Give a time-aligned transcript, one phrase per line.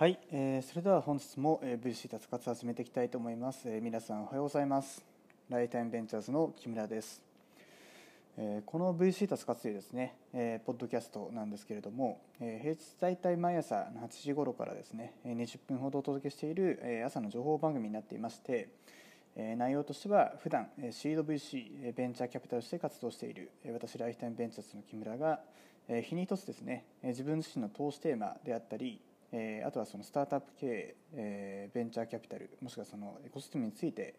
[0.00, 5.04] はい、えー、それでは本日も、えー、VC 脱活始めていきたいと思います、えー、皆さんおはようございます。
[5.50, 7.22] ライタイムベンチャーズの木村です、
[8.38, 18.70] えー、この VC 脱活というですね、えー、ポッドキャストなんですけれども、えー、平日大体毎朝8時頃からですね20分ほどお届けしている、えー、朝の情報番組になっていまして
[19.36, 25.40] え内容としては普段シード VC ベンチャーキャピタルとして活動している私ライフタイムベンチャーズの木村が
[25.88, 28.98] 日に一つですね自分自身の投資テーマであったり
[29.32, 34.14] えー、あとはそのスタートアップ経営、えー、ベンチャーキャピタルもしくはそのエコシステムについて、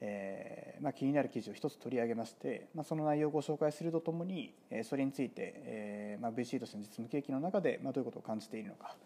[0.00, 8.96] えーまあ、気になる記事を一つ取り上げまして、まあ、その内容をご紹介するとともに、えー、それについて、えーまあ、VC としての実務経験の中で、まあ、どういうことを感じているのか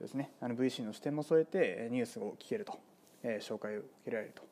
[0.00, 2.78] ですね、あの VC の視点も添えてニュースを聞けると、
[3.22, 4.48] えー、紹介を受けられると、ま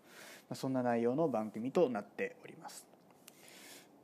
[0.51, 2.90] あ、そんな内容の番組となっております。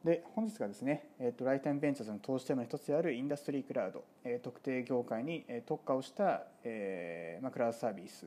[0.05, 8.27] で本日がですね、えーと、ライタイムベンチャーズの投資テーマの一つであるインダストリークラウド、えー、特定業界に特化をした、えーまあ、クラウドサービス、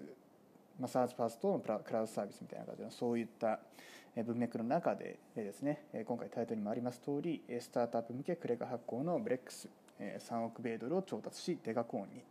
[0.79, 3.59] まあ、 SaaS ファーストのクラウドサービスみたいな感じのそういった
[4.15, 12.21] 文脈の中でですね今回タイトルにもあります通りスタートアップ向けクレカ発行のブレックス3億米ドルを調達しデカコーンに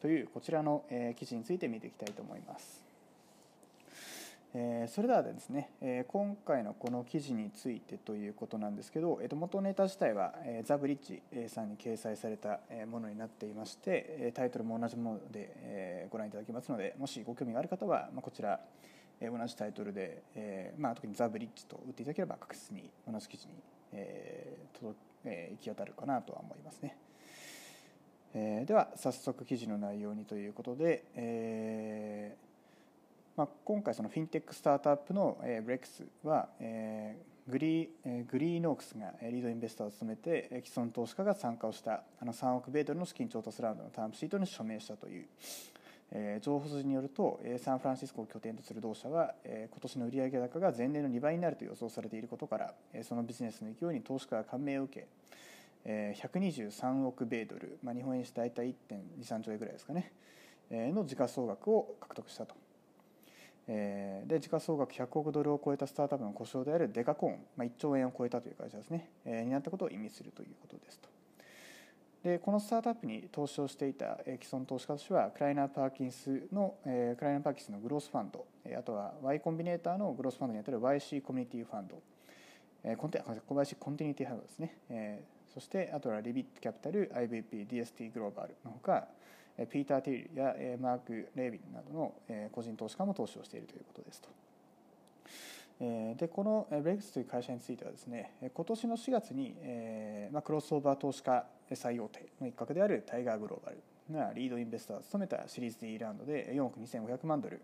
[0.00, 0.84] というこちらの
[1.18, 2.85] 記事について見ていきたいと思います。
[4.54, 18.60] えー、それではですね、えー、今回のこの記事についてということなんですけど、えー、と元ネタ自体は、えー、ザ・ブリッジさんに掲載されたものになっていましてタイトルも同じもので、えー、ご覧いただけますのでもしご興味がある方は、まあ、こちら、
[19.20, 23.54] えー、同じタイトルで、えーまあ、特にザ・ブリッジと打っていただければ確実に同じ記事に、
[23.92, 26.96] えー届えー、行き渡るかなとは思いますね。
[28.34, 32.45] えー、では早速記事の内容にということで、えー
[33.36, 45.26] まあ、今回そのフィンテックスタートアップの、えー、ブレックスは、えー、グリー、えー、グリーノークスがリードインベスターを務めて既存投資家が参加をしたあの3億米ドルの資金調達ラウンドのタームシートに署名したという、
[46.12, 55.06] えー、情報筋によるとサンフランシスコを拠点とする同社は、えー、今年の売上高が前年の2倍になると予想されていることからそのビジネスの勢いに投資家が感銘を受
[55.84, 58.74] け123億米ドル、まあ、日本円にして大体
[59.20, 60.10] 1.23兆円ぐらいですかね
[60.70, 62.65] の時価総額を獲得したと。
[63.68, 71.08] えー、で時価総額100億ドルを超えたスタートアップの呼称であるデカコーン、まあ、1兆円を超えたという会社ですね、えー、になったことを意味するということですと。
[72.22, 78.44] でこのスタートアップに投資をしていた既存投資家としてはクライナー・パーキンスの、えー、クライナー・パーキンスのグロースファンド
[78.76, 82.02] あとは Y コンビネーターのグロースファンドにあたる YC コミュニティファンド、
[82.82, 89.06] えー、コンテ YC コンティニティファンドですね、えー、そしてあとはリビットキャピタル IVP DST グローバルのほか
[89.64, 92.14] ピーター・テイルやマーク・レービンなどの
[92.52, 94.28] 個人投資家も投資をしているということですと。
[95.78, 99.54] でこのブレイクスという会社についてはですね今年の4月に、
[100.32, 103.78] まあ、クロスオーバー投資家最大手の一角であるタイガーグローバル
[104.10, 107.60] がリードインベスターを務めたシリーズ D ラウンドで4億2500万ドル、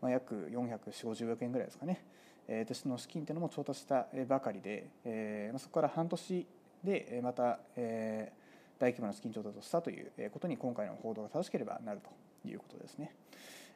[0.00, 2.00] まあ、約440億円ぐらいですかね、
[2.46, 6.46] えとしての資金というのも調達したばかりで、まあ、そこから半年
[6.84, 8.37] でまた、えー
[8.78, 13.12] 大規模な資金調達をしたということに今回の報道が正しければなるということですね。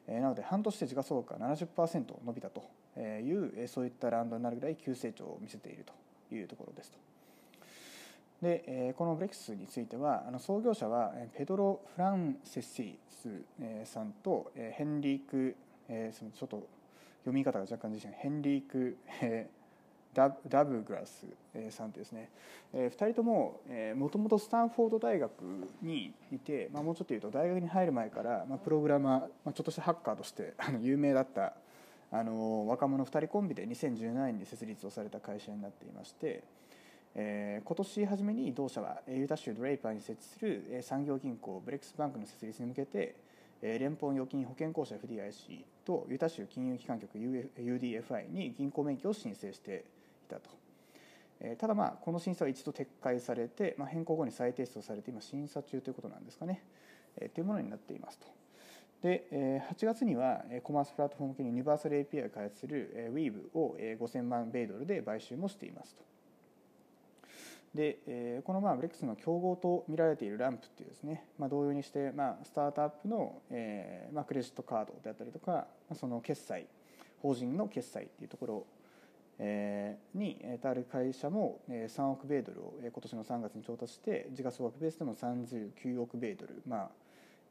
[0.07, 2.65] なので半年で時価総額が70%伸びたと
[2.99, 6.99] いうそういったラウンドになるぐらい急成長を見せているというところですと。
[8.43, 13.29] でこのブレックスについては創業者はペドロ・フランセシス
[13.84, 15.55] さんとヘンリーク
[15.89, 16.67] ちょっと
[17.21, 18.97] 読み方が若干自信ヘンリーク
[20.15, 21.27] ダブグラス
[21.71, 22.28] さんですね
[22.75, 23.61] 2人とも
[23.97, 25.33] もともとスタンフォード大学
[25.83, 31.55] にいて、まあ、もうちょっと言うと大学に入る前から、まあ、プログラマー、まあ、ちょっとしたハッカーとして あの有名だった
[32.11, 36.43] あの若者2人コンビで2017年に設立をされた会社になっていまして、
[37.15, 43.17] えー、今年初めに同社はユタ州ドレイパーに設置する産業銀行ブレックスバンクの設立に向けて
[43.62, 49.84] 連邦預金保険公社 FDIC とユタ州金融機関局 UDFI に銀行免許を申請して
[50.32, 50.50] たと。
[51.59, 56.62] ただまあこの審査は一度撤回されて、まあ、変更後に再提出されて今審査中ということなんですかね、
[57.16, 58.26] えというものになっていますと。
[59.03, 66.04] で8月にはコマースプラットフォーム系にユニバーサル API を開発する Weave を5000万米ドルで買収もしていますと。
[67.74, 73.41] でこのまあブレックスの競合と見られているランプっていうですね、まあ、同様にしてまあスタートアップの
[74.12, 76.66] まあクレジットカードであったりとかその決済
[77.22, 78.66] 法人の決済っていうところ
[79.39, 86.89] にある会社も3億米ドルを今年の3月に調達して時価総額ベースでも39億米ドルまあ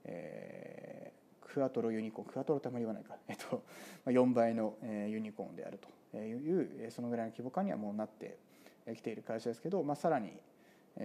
[0.06, 3.63] えー、クアトロユニコーンクアトロってあまり言わないか、 えっと、
[4.06, 5.80] 4倍のユニコーンである
[6.12, 8.38] というそのぐらいの規模感にはもうなって
[8.95, 10.39] きている会社ですけど、まあ、さらに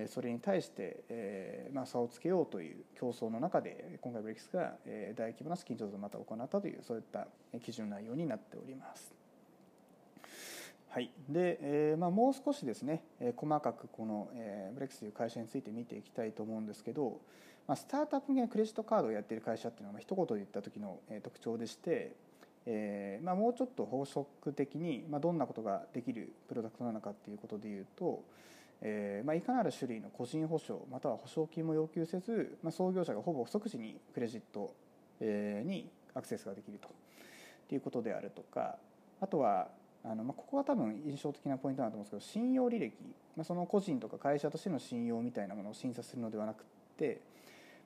[0.08, 4.76] それに対して、えまあ、差をつけようという競争の中で今回ブレックスが、
[5.14, 7.28] 大規模な資金調達をまた行ったというそういった
[7.60, 9.25] 基準内容になっております。
[10.96, 11.10] はい。
[11.28, 17.20] でえーまあ、もう少しですね、えー、細かくこの、えー、ブレックスという会社について見ていきたいと思うんですけど、
[17.68, 22.16] まあ、スタートアップ向けクレジットカードをやっている会社っていうのは、まあ、一言で言った時の、えー、特徴でして、
[22.64, 28.24] えーまあ、もうちょっと法則的に、まあ、どんなことができるプロダクトなのかっていうことでいうと、
[28.80, 34.72] えーまあ、いかなる種類の個人保証または保証金も要求せず、まあ、創業者がほぼ即時にクレジット、
[35.20, 36.88] えー、にアクセスができると。
[37.74, 38.76] いうことであるとか
[39.20, 39.68] あとは
[40.08, 42.92] あの、まあ、ここは多分印象的なポイントだと思うんですけど信用履歴、
[43.36, 46.64] まあ、その個人とか会社としての信用みたいなものを審査するのではなく
[46.96, 47.20] て、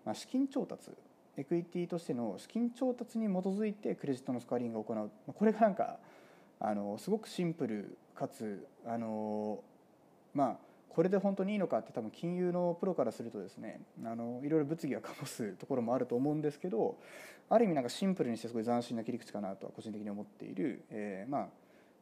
[0.05, 0.91] まあ、資金調達
[1.37, 5.11] エクイティとしての資金調達に基づいてクレジットのスコアリングを行う。
[5.27, 5.99] まこれがなんか
[6.59, 9.63] あのすごくシンプルかつあの
[10.35, 10.57] まあ
[10.91, 16.99] これで本当にいいのかって多分金融のプロからするとですねあのいろいろ物議が醸すところもあると思うんですけど
[17.49, 21.49] ある意味なんかシンプルにしてすごい斬新な切り口かなとは個人的に思っている、えー、まあ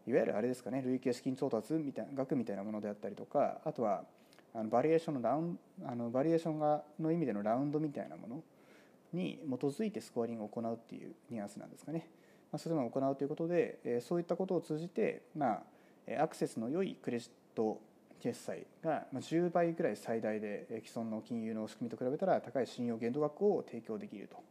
[0.08, 4.04] いわゆるあれですかね累計資金調達みたいな額みたいなものであったりとかあとは
[4.54, 8.42] あのバリエーションのラウンあのバリエーションがの意味でのラウンドみたいなもの
[9.12, 12.08] に基づいてスコアリングを行うっていうニュアンスなんですかね、
[12.50, 15.62] まあ、そういうのを行うということで、えそういったことを通じて、ま
[16.16, 17.80] あ、アクセスの良いクレジット
[18.20, 24.42] 決済が10倍ぐらい最大で既存の金融の仕組みと比べたら高い信用限度額を提供できると。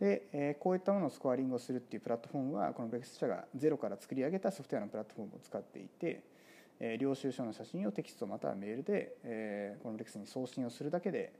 [0.00, 6.22] で、えこういったものをスコアリングをするっていうプラットフォームはこのベクス社がゼロから作り上げたソフトウェアのプラットフォームを使っていて、
[6.78, 11.32] え領収書の写真をテキストまたはメールで、えこのベクスに送信をするだけで、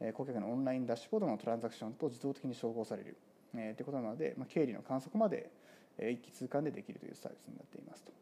[0.00, 3.16] え顧客のオンラインダッシュボードのトランザクションと自動的に照合される、
[3.56, 5.50] えということなので、ま経理の観測まで
[5.98, 8.12] え一気通貫でできるというサービスになっていますと。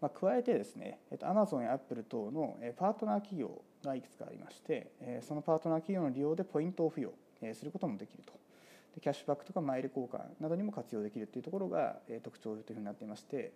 [0.00, 4.92] まあ、加えてですね、えっと、Amazon や Apple 等のパートナー企業がいくつかありまして
[5.22, 7.12] そのパートナー企業の利用でポイントを付与
[7.54, 8.32] することもできると。
[8.94, 13.52] でキャッシュバックとかマイル交換などにも活用できるというところが特徴というふうになっていまして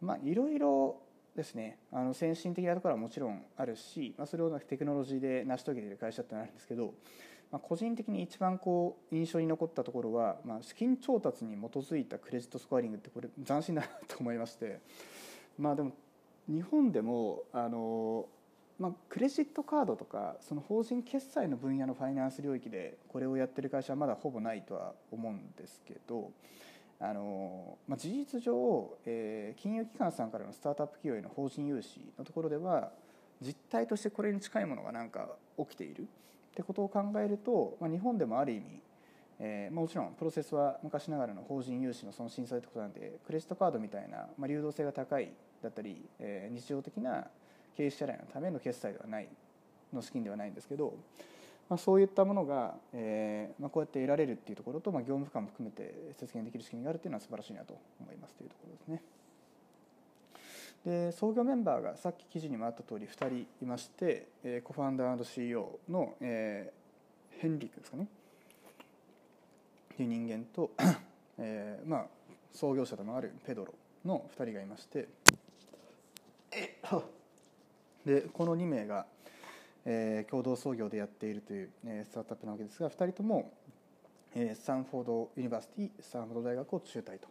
[0.00, 1.00] まあいろいろ
[1.36, 6.94] ですねあの先進的なところはもちろんあるし、まあ、それをテクノロジーで成し遂げている会社ってのあるんですけど、
[7.52, 14.80] まあ、個人的に一番こう印象に残ったところは、まあ、資金調達に基づいたクレジットスコアリングってこれ斬新だなと思いまして
[15.58, 15.92] まあでも
[16.48, 18.26] 日本でもあの
[18.78, 26.30] まあ、クレジットカードとかその法人決済の分野のファイナンス領域でこれをやってる会社はまだほぼないとは思うんですけど
[27.00, 32.92] あの、まあ、事実上、えー、金融機関さんからのスタートアップ企業への法人融資のところでは
[33.42, 35.28] 実態としてこれに近いものがなんか
[35.58, 36.04] 起きているっ
[36.54, 38.80] てことを考えると、まあ、日本でもある意味、
[39.40, 45.32] えー、もちろんプロセスは昔ながらの法人融資のその審査ってことなんでクレジットカードみたいな、まあ、流動性が高い
[45.62, 47.26] だったり、えー、日常的な
[47.78, 49.28] 経営支払いのための決済ではない
[49.92, 50.94] の資金ではないんですけど、
[51.68, 59.02] まあ、そういったものが、えーまあ、こうやって得られるっていうところと、まあ、業務負荷も含めて節減できる仕組みがあるっていうのは素晴らしいなと思いますというところですね。
[60.84, 68.06] で創業メンバーがさっき記事にもあった通り2人いまして、えー、コファンダー &CEO の、えー、ヘンリックですかね。
[69.94, 70.70] っていう人間と、
[71.38, 72.06] えーまあ、
[72.52, 75.08] 創業者でもあるペドロの2人がいまして。
[76.50, 77.17] えっ！
[78.08, 79.04] でこの2名が、
[79.84, 83.52] えー、共同創業でやっているという、えー、スタートアップなわけですが2人とも、
[84.34, 87.28] えー、スタンフォードユニバーシティスタンフォード大学を中退と。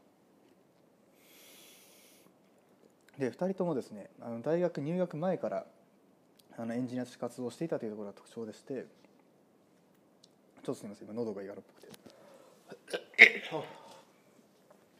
[3.17, 5.65] で2人ともですねあの大学入学前から
[6.59, 8.85] あのエンジニアとして活動していたというところが特徴でしてちょっ
[10.61, 11.87] とすみません今喉がいがらっぽくて。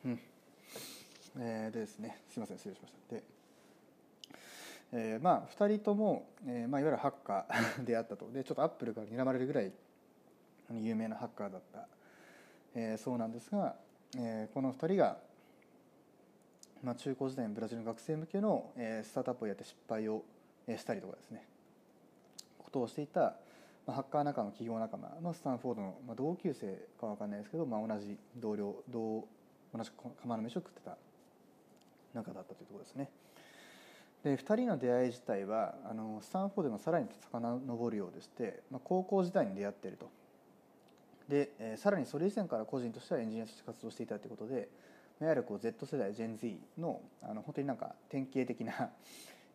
[0.06, 0.20] うん。
[1.40, 3.16] えー、でですねすみません失礼しました。
[3.16, 3.37] で
[4.94, 8.30] えー、まあ2人とも、えーまあ、いわゆるハッカーであったと。
[8.32, 9.72] でちょっとアップルから睨まれるぐらい
[10.72, 11.88] 有名なハッカーだった、
[12.76, 13.76] えー、そうなんですが、
[14.18, 15.18] えー、この2人が、
[16.84, 20.24] まあ、中高時代のブラジルの学生向けの、えー、スタートアップをやって失敗を
[20.68, 21.44] したりとかですね。
[22.60, 23.36] ことをしていた、
[23.86, 29.26] まあ、ハッカー仲間企業仲間のスタンフォードの、まあ、同級生か分かんないですけど、まあ、同じ同僚同
[29.74, 29.92] 同じ
[30.22, 30.98] 釜の飯を食ってた
[32.14, 33.10] 仲だったというところですね。
[34.28, 40.10] で2人の出会い自体はあのスタンフォードでもさらに遡るようでして、まあ、高校時代に出会っていると。
[41.30, 44.70] で、えー、さらにそれ以前から個人としてはエンジニアとして活動していたということで
[45.20, 48.90] いわゆるこう Z 世代 GenZ のあの本当になんか典型的な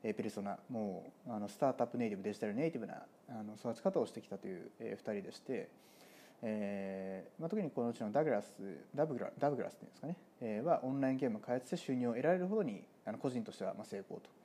[0.02, 2.94] ペルソナもうあのスタートアップネイティブデジタルネイティブな
[3.28, 5.68] あの育ち方をしてきたという、えー、2人でして、
[6.42, 8.52] えーまあ、特にこのうちのダグラス
[8.94, 14.41] ダブグラダブグラスっていうんですかね、えー、はオンラインゲーム開発して収入を得られるほどにあの個人としてはまあ成功と。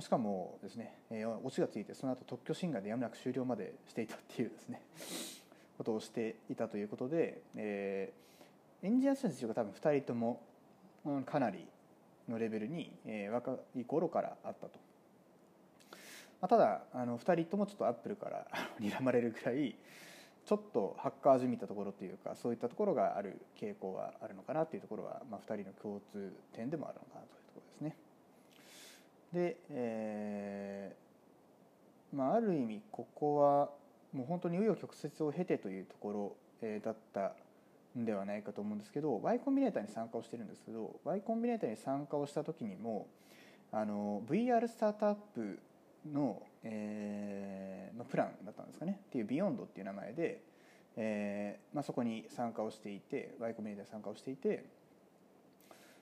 [0.00, 4.82] しかもですね、えー、オチがついてその後特許侵害でやむなく終了までしていたっていうですね
[5.78, 10.40] ことをしていたということで、えー、エンジニア選手が多分2人とも
[11.26, 11.66] かなり
[12.28, 14.78] のレベルに、えー、若い頃からあったと、
[16.40, 18.46] まあ、ただあの2人ともちょっとアップルから
[18.80, 19.76] 睨まれるぐらい
[20.44, 27.96] ちょっとハッカーじみたところというかそういったところがある傾向はあるのかなというところは、まあ、2人の共通点でもあるのかなというところですね。
[29.34, 33.70] で、えーまあ、ある意味ここは
[34.12, 37.32] もう本当に紆余曲折を経てというところ、え、だった
[37.98, 43.08] んではないかと思うんですけど Y コンビネーターに参加をしてるんですけど Y コンビネーターに参加をした時にも
[43.72, 45.58] あの VR スタートアップ
[46.12, 49.00] の、えーまあ、プランだったんですかね。
[49.06, 50.42] っていうビヨンドっていう名前で、
[50.96, 54.64] えーまあ、そこに参加をしていて Y コンビネーターに参加をしていて、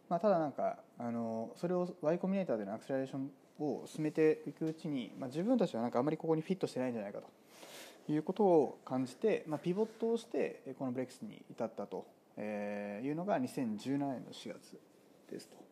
[0.08, 12.06] まあ、ただなんかあのそれを Y コンビネーターでのアクセラレーションを進めていくうちに、まあ、自分たちはなんかあまりここにフィットしてないんじゃないかということを感じて、まあ、ピボットをしてこのブレックスに至ったと
[12.38, 14.78] いうのが2017年の4月
[15.30, 15.62] ですと。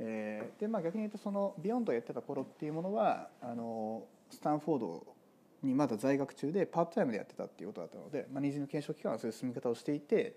[0.00, 5.06] えー、でまあ、逆に言うとそのビヨンドやってた頃っていうものはあのスタンフォード
[5.62, 10.36] にまだ在学中でパートタイムでやってたっていうことだったので、まあ、ニーズの検証期間はそういう進み方をしていて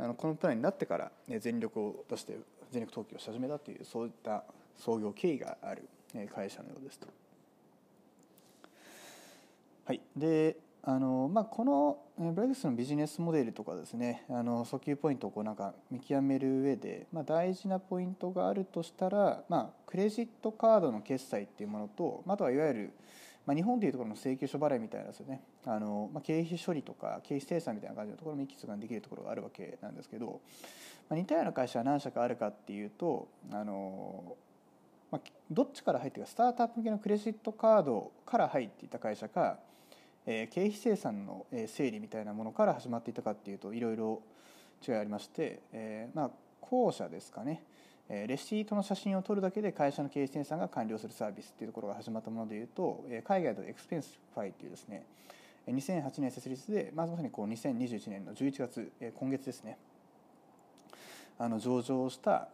[0.00, 2.38] あのこのプランになってから、ね、全力を出して
[2.70, 4.44] 全力投球をし始めたっていうそういった
[4.78, 5.88] 創業経緯がある
[6.34, 7.06] 会社のようですと。
[9.84, 22.90] はい、であのまあ、このブレグスのビジネスモデルとかですねあの訴求ポイントをこうなんか見極める上で、まあ、大事なポイントがあるとしたら、まあ、クレジットカードの決済っていうものと、まあ、とはいわゆる、
[23.50, 25.42] まあ、日本でいうところの請求書払いみたいなですよね。
[25.66, 30.40] あの、まあ、経費処理とか経費精算みたいな感じのところもいくつかできるところがあるわけなんですけど、
[31.08, 34.36] まあ、似たような会社は何社かあるかっていうとあの、
[35.10, 39.58] まあ、どっちから入っていくかスタートアップ向けのクレジットカードから入っていた会社か
[40.26, 44.22] え経費精算の整理みたいなものから始まっていたかっていうといろいろ
[44.86, 46.30] 違いありまして、えまあ
[46.60, 47.64] 後者ですかね。
[48.10, 55.04] レシートの写真を撮るだけで会社の経費精算が完了するサービスっていうところが始まったものでいうと海外の Expensify っていうですね
[55.68, 59.78] 2008年設立でまさにこう2021年の11月今月ですね
[61.38, 62.48] あの上場した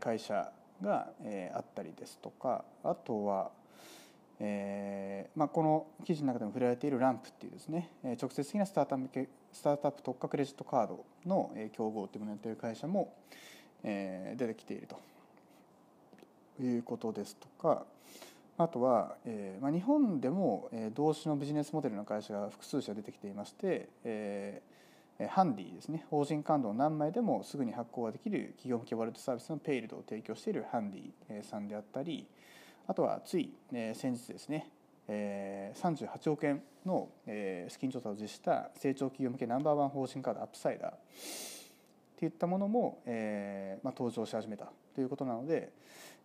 [0.00, 0.50] 会社
[0.80, 1.08] が
[1.54, 3.50] あったりですとかあとは
[4.44, 7.90] えーまあ、この記事の中でも触れられているランプっていうですね
[8.20, 13.14] 直接的なスタートアップスタートアップ特化クレジットカードの競合というものをやっている会社も、
[13.84, 14.96] えー、出てきていると。
[16.60, 17.84] いうことですとか。
[18.58, 26.04] あとは、えーまあ、日本でも、えー、同種のビジネスモデルの会社が複数社出てきていまして、えー、ハンディですね。
[26.10, 32.26] 法人感度何枚でもすぐに発行ができる企業向けワレットサービスのペイルドを提供しているハンディさんであったり、
[32.86, 34.68] あとはつい、え先日ですね、
[35.08, 41.61] え、38億円の、え資金調査を実施した成長企業向けナンバーワン法人カードアップサイダー。
[42.26, 45.72] いったものも、えーまあ、登場し始めたということなので、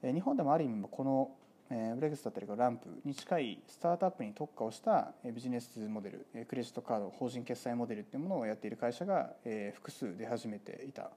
[0.02, 1.32] え日本でもある意味この
[1.70, 9.32] えブレグスだったりランプに近いスタートアップに特化をしたビジネスモデルクレジットカード法人決済モデルっていうものをやっている会社が
[9.74, 11.12] 複数出始めていた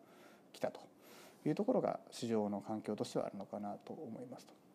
[0.53, 0.81] きたと
[1.47, 4.70] いうところが市場の環境としてはあるのかなと思いますと。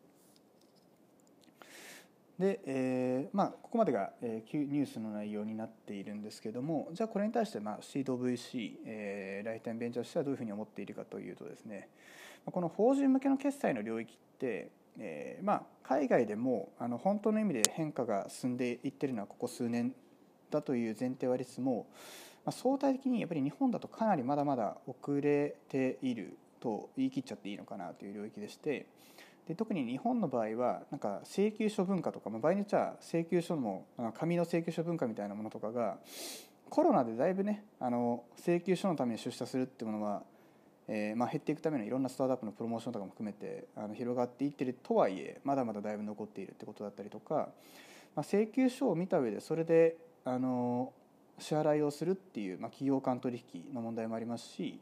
[2.39, 11.87] で、えーまあ、ここまでが、えー、ニュースの内容になっているんですけれどもじゃあこれに対して、まあ、CWC、えー、ライタインベンチャーとしてはどういうふうに思っているかというとですね
[12.45, 19.95] この法人向けの決済の領域って、えーまあ、海外でもあの本当の意味で変化が進んでいっているのはここ数年
[20.51, 21.87] だという前提はありつつも、
[22.45, 28.87] まあ、相対的にやっぱり日本だとかなりまだまだ遅れていると言い切っちゃっていいのかなという領域でして。
[29.47, 33.85] で特に日本の場合はなんか請求書文化とか、まあ、場合によっちゃ請求書も
[34.17, 35.97] 紙の請求書文化みたいなものとかが
[36.69, 40.23] コロナでだいぶねあの請求書のために出社するっていうものは、
[40.87, 47.49] えーまあ、減っていくためのいろんなスタートアップのプロモーションとかも含めてあの広がっていってるとはいえまだまだだいぶ残っているってことだったりとか、
[48.15, 50.91] まあ、請求書を見た上でそれであの
[51.37, 54.79] 支払いをするっていう、まあ、企業間取引の問題もありますし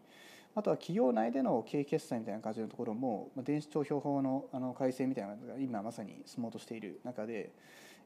[0.55, 7.51] あとは企業内での経営決済みたいな感じのところもまあ電子帳票法のあの改正みたいなのが今まさに進もうとしている中で、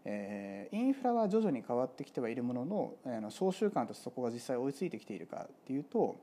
[0.05, 6.15] えー、インフラは徐々に変わってきてはいるもののあの商習慣としてそこが実際追いついてきているかっていうと、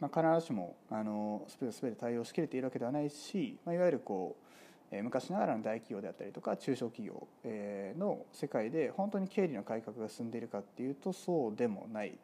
[0.00, 4.44] まあ、必ずしもあの全て全て対応しきれているわけではないし、まあ、いわゆるこう
[5.02, 7.26] 昔ながらの大企業であったりとか中小企業
[7.98, 12.16] の世界で本当に経理の改革が進んでいるかっていうとそうでもない。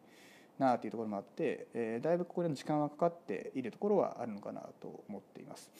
[0.60, 5.70] なというところもあって、えー、だいぶここでの時間はかかっているところはあるのかなと思っています。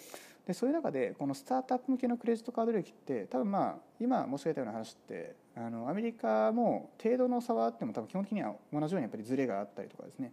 [0.46, 10.32] でそういう中でこのスタートアップ向けのクレジットカード利益って多分まあ今申し上げたような話ってあのアメリカも程度の差はあっても多分基本的には同じようにやっぱりズレがあったりとかですね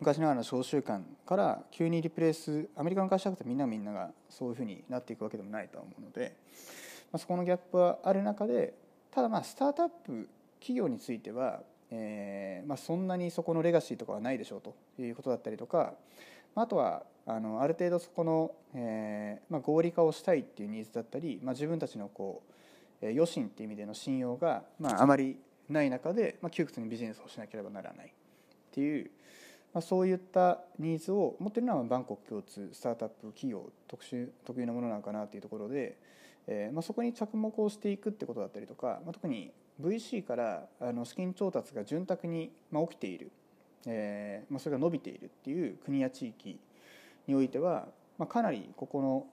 [0.00, 6.34] 昔ながらの召集慣から急にリプレイスアメリカの会社だとみんなみんながそういうふうになっていくわけでもないと思うので、
[7.12, 8.74] まあ、そこのギャップはある中で
[9.10, 10.28] ただまあスタートアップ
[10.60, 15.94] 企業については、えーまあ、そんなにそこのレガシーとかはないでしょうということだったりとか
[16.54, 22.42] まあとはあのある程度そこの、えーまあ、合理化をしたいっていうニーズだったり、まあ、自分たちのこ
[23.02, 25.36] う余震っていう意味での信用が、まあ、あまり
[25.68, 28.10] ない中で、まあ、窮屈にビジネスをしなければならないっ
[28.72, 29.10] ていう、
[29.72, 35.96] まあ、そういったニーズを持ってるのはバンコク共通スタートアップ企業特殊特有なものなのかなというところで、
[36.46, 43.30] えーまあ、そこに着目をしていくってことだったりとか、まあ、特に VC からあの資金調達が潤沢にま起きている、
[43.86, 46.58] えーまあ、それが伸びているっていう国や地域
[47.26, 47.86] においては、
[48.18, 49.26] まあ、かなりここの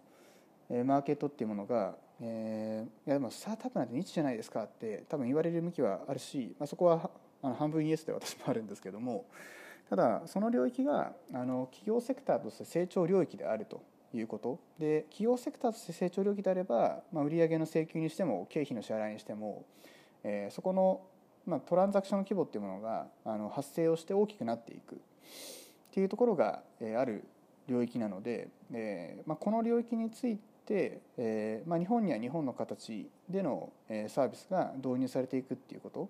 [0.70, 7.10] えマーケットっていうものが、えー、いやでもスタートアップなんてニッチじゃないですかって多分言われる向きはあるし、まあ、そこは
[7.42, 9.26] あの半分イエスで私もあるんですけども
[9.90, 13.82] ただその領域があの企業セクターとして成長領域であると
[14.14, 14.60] いうこと。
[14.80, 19.64] で企業セクターとして成長領域であれば、まあ、売上の請求にしても経費の支払いにしても、
[20.30, 21.00] えー、そこの、
[21.46, 24.98] まあ、トランザクション規模っていうものがあの発生をして大きくなっていくっ
[25.94, 27.24] ていうところが、えー、ある
[27.68, 36.10] 領域なので、えーまあ、この領域について、えーまあ、日本には日本の形での、えー、サービスが導入されていくっていうこと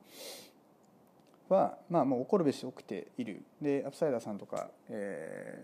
[1.54, 5.64] は、まあ、もう起こるべし起きているでアップサイダーさんとか、え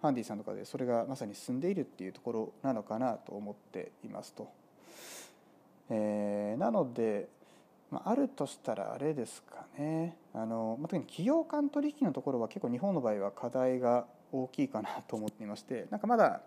[0.00, 4.48] ー、ハンディさんとかでそれがまさに進んでいるっていうところなのかなと思っていますと。
[5.90, 7.28] えー、なので、
[7.94, 10.16] まあ、るとしたらあれですかね。
[10.32, 16.40] あの、まあ、特に企業間取引のところは結構日本の場合は課題が大きいかなと思っていまして なんかまだ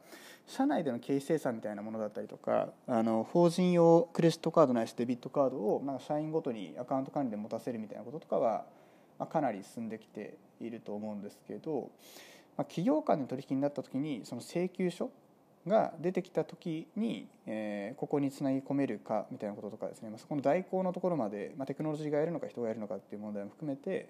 [0.46, 8.66] 社内での経費精算みたいなものだったりとかあの法人用クレジットカードないしデビットカードをなんか社員ごとにアカウント管理で持たせるみたいなこととかは、
[9.18, 11.92] まあ、かなり進んできていると思うんですけど、
[12.58, 15.10] まあ、企業間で取引になった時にその請求書
[15.68, 24.10] が出てきた時に、え、ここにつなぎ込めるかみたいなこととかですね、ま、そこの代行のところまで、ま、テクノロジーがやるのか人がやるのかっていう問題も含めて、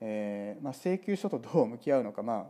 [0.00, 2.44] えま、請求書とどう向き合うのか、まあ、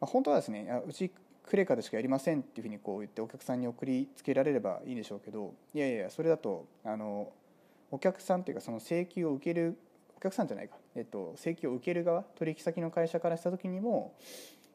[0.00, 1.10] ま、本当はですねうち
[1.48, 7.32] クレカでしかやりませんっていうふうにこう言ってお客さんに送りつけられればいいんでしょうけどいやいやそれだとあの
[7.90, 9.78] お客さんというかその請求を受ける
[10.18, 14.14] お客さんじゃないか、えっと、請求を受ける側取引先の会社からした時にも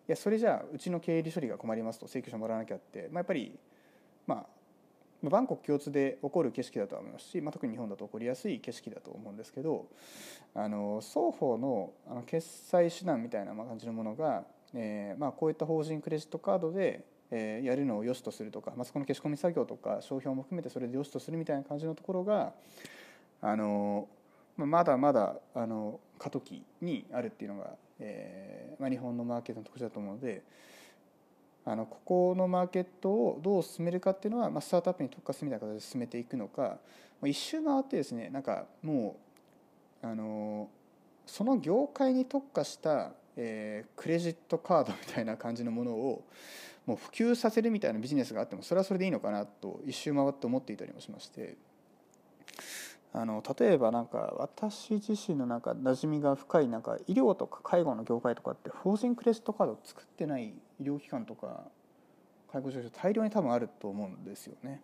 [0.08, 3.58] やそれじゃあうちの経理処理が困りますと請求書もらわなきゃって、まあ、やっぱり
[4.28, 4.46] まあ
[5.30, 9.88] バンコク共通で起こる景色だとは思いますし、まあ、特に日本だと起こりやすい景色だと思うんですけど
[10.54, 14.44] あの双方のあの決済手段みたいな感じのものが
[14.76, 22.54] えーまあ、こういった法人クレジットカードで、え、やるのを良しとするとか、まあ、そこの消し込み作業とか商標も含めてそれで良しとするみたいな感じのところが
[23.42, 24.08] あの、
[24.58, 27.72] まあ、まだまだあの過渡期にあるっていうのが、
[28.04, 30.44] えーまあ、日本のマーケットの特徴だと思うので。
[31.66, 36.78] あのここのマーケットをどう進めるかっていうのは、まあ、スタートアップに特化するみたいな形で進めていくのか、
[37.24, 39.16] 一周回ってですねなんかも
[40.04, 40.68] うあの
[41.26, 46.24] その業界に特化したえー、クレジットカードみたいな感じのものを
[46.86, 51.56] もう普及させるみたいなビジネスがあってもそれはそれでいいのかなと一周回って思っていたりもしまして
[53.15, 61.62] あの例えばなんか私自身のなんか馴染みが深いなんか医療とか介護の業界とかって法人クレジットカード作ってない医療機関とか
[62.52, 64.82] 介護事業所大量に多分あると思うんですよね。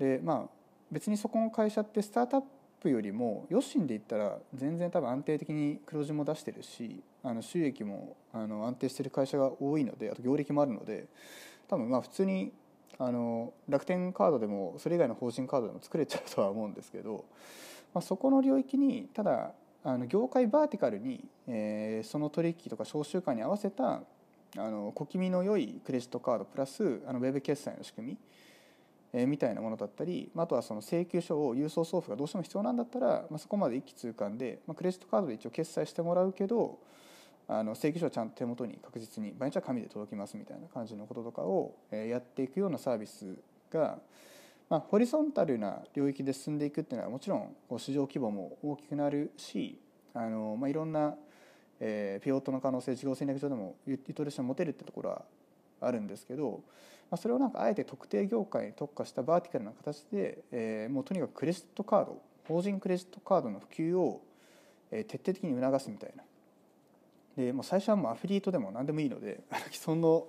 [0.00, 0.48] でまあ
[0.90, 2.42] 別にそこの会社ってスタートアッ
[2.80, 11.06] プよりも余震で言ったら全然多分安定的に黒字も出してるしあの収益もあの安定してる会社が多いのであと業歴もあるので
[11.68, 12.52] 多分まあ普通に
[12.98, 17.24] あの楽天カードでもそれ以外の法人カードでも作れちゃうとは思うんですけど、
[17.92, 19.52] まあ、そこの領域にただ
[19.82, 24.00] あの業界バーティカルに、えー、その取引とか商習慣に合わせた
[24.56, 28.18] あの小気味の良いクレジットカードプラスあのウェブ決済の仕組み
[29.14, 36.78] えみたいなものだったりまあとはその請求書を郵送送付がどうしても必要なんだったら、まあ、そこまで一気通貫で、まあ、クレジットカードで一応決済してもらうけど
[37.46, 43.36] あの請求書はちゃんと手元に確実に場合によっては紙で届きますみたいな感じのこととかをやっていくようなサービス
[43.70, 43.98] が、
[44.70, 46.98] まあ、ホリゾンタルな領域で進んでいくってい。
[46.98, 49.78] うのはもちろんこう市場規模も大きくなるし
[50.14, 51.14] あの、まあ、いろんな、
[51.80, 55.22] えー、ピオットの可能性事業戦略上でもユートレーション持てるってところは
[55.80, 56.62] あるんですけど
[57.10, 64.20] まあ、それをなんかあえて特定業界に特化したバーティカルな形で、えー、もうとにかくクレジットカード法人クレジットカードの普及を、
[64.90, 66.22] 徹底的に促すみたいな
[67.36, 70.26] でもう最初はもうアフィリエイトでも何でもいいので既存の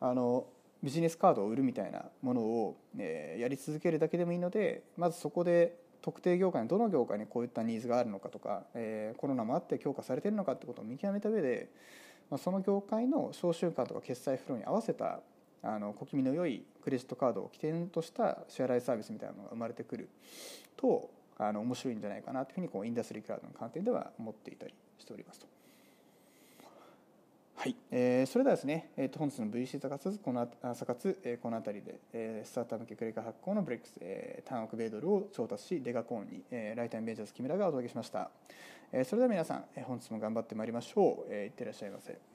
[0.00, 0.46] あの
[0.82, 11.68] ビジネスカードを売るみたいなものを、えやり続けるだけでもいいのでまずそこで特定業界のどの業界にこういったニーズがあるのかとか、えコロナもあって強化されてるのかってことを見極めた上で、
[12.30, 15.20] まその業界の商習慣とか決済フローに合わせた
[15.62, 20.08] あの小気味の良いクレジットカードを起点とした支払いサービスみたいなのが生まれてくる
[20.76, 25.51] とあの面白いんじゃないかなというふうにこうインダストリークラウドの観点では思っていたりしておりますと。
[27.62, 38.32] はい、えー、それではですね、えー、と本日の VC サカツこの朝活、えー、この辺りで、えー、スタートアップ向けクレカ発行のブレックス、えー、単億米ドルを調達しデガコーンに、えー、ライタインベンチャーズ木村がお届けしました、
[38.90, 42.31] えー、それでは皆さん、えー、本日も頑張ってまいりましょう、えー、いってらっしゃいませ。